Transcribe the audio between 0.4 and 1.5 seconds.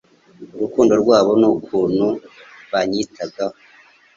Urukundo rwabo